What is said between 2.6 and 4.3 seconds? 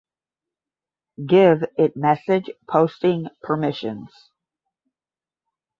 posting permissions